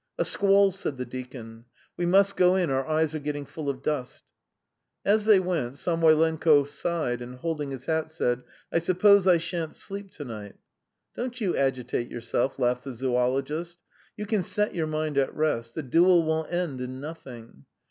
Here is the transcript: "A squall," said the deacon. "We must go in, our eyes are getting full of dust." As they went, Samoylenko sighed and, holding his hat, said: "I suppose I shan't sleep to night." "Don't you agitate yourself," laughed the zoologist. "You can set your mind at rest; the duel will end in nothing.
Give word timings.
"A 0.17 0.25
squall," 0.25 0.71
said 0.71 0.97
the 0.97 1.05
deacon. 1.05 1.65
"We 1.95 2.07
must 2.07 2.35
go 2.35 2.55
in, 2.55 2.71
our 2.71 2.87
eyes 2.87 3.13
are 3.13 3.19
getting 3.19 3.45
full 3.45 3.69
of 3.69 3.83
dust." 3.83 4.23
As 5.05 5.25
they 5.25 5.39
went, 5.39 5.75
Samoylenko 5.77 6.63
sighed 6.63 7.21
and, 7.21 7.35
holding 7.35 7.69
his 7.69 7.85
hat, 7.85 8.09
said: 8.09 8.41
"I 8.71 8.79
suppose 8.79 9.27
I 9.27 9.37
shan't 9.37 9.75
sleep 9.75 10.09
to 10.13 10.25
night." 10.25 10.55
"Don't 11.13 11.39
you 11.39 11.55
agitate 11.55 12.07
yourself," 12.09 12.57
laughed 12.57 12.83
the 12.83 12.93
zoologist. 12.95 13.77
"You 14.17 14.25
can 14.25 14.41
set 14.41 14.73
your 14.73 14.87
mind 14.87 15.19
at 15.19 15.35
rest; 15.35 15.75
the 15.75 15.83
duel 15.83 16.25
will 16.25 16.47
end 16.49 16.81
in 16.81 16.99
nothing. 16.99 17.65